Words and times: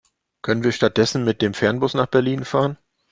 Können 0.41 0.63
wir 0.63 0.71
stattdessen 0.71 1.25
mit 1.25 1.43
dem 1.43 1.53
Fernbus 1.53 1.93
nach 1.93 2.07
Berlin 2.07 2.43
fahren? 2.43 2.79